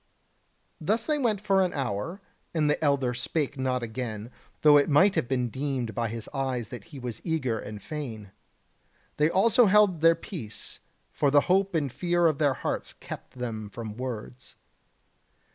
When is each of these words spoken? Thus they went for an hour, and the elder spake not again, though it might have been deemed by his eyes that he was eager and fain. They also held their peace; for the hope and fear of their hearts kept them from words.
Thus 0.79 1.05
they 1.05 1.19
went 1.19 1.39
for 1.39 1.63
an 1.63 1.73
hour, 1.73 2.21
and 2.55 2.67
the 2.67 2.83
elder 2.83 3.13
spake 3.13 3.55
not 3.59 3.83
again, 3.83 4.31
though 4.63 4.75
it 4.75 4.89
might 4.89 5.13
have 5.13 5.27
been 5.27 5.49
deemed 5.49 5.93
by 5.93 6.07
his 6.07 6.27
eyes 6.33 6.69
that 6.69 6.85
he 6.85 6.97
was 6.97 7.21
eager 7.23 7.59
and 7.59 7.79
fain. 7.79 8.31
They 9.17 9.29
also 9.29 9.67
held 9.67 10.01
their 10.01 10.15
peace; 10.15 10.79
for 11.11 11.29
the 11.29 11.41
hope 11.41 11.75
and 11.75 11.91
fear 11.91 12.25
of 12.25 12.39
their 12.39 12.55
hearts 12.55 12.93
kept 12.93 13.37
them 13.37 13.69
from 13.69 13.95
words. 13.95 14.55